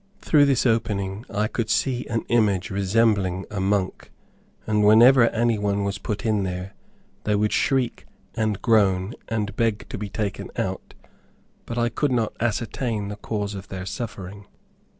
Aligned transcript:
Through 0.19 0.45
this 0.45 0.65
opening 0.65 1.25
I 1.29 1.47
could 1.47 1.69
see 1.69 2.07
an 2.07 2.23
image 2.27 2.71
resembling 2.71 3.45
a 3.51 3.59
monk; 3.59 4.11
and 4.65 4.83
whenever 4.83 5.29
any 5.29 5.59
one 5.59 5.83
was 5.83 5.99
put 5.99 6.25
in 6.25 6.41
there, 6.41 6.73
they 7.23 7.35
would 7.35 7.53
shriek, 7.53 8.07
and 8.33 8.59
groan, 8.63 9.13
and 9.27 9.55
beg 9.55 9.85
to 9.89 9.99
be 9.99 10.09
taken 10.09 10.49
out, 10.57 10.95
but 11.67 11.77
I 11.77 11.89
could 11.89 12.11
not 12.11 12.33
ascertain 12.39 13.09
the 13.09 13.15
cause 13.15 13.53
of 13.53 13.67
their 13.67 13.85
suffering. 13.85 14.47